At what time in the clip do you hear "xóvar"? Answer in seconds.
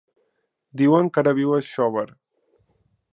1.69-2.09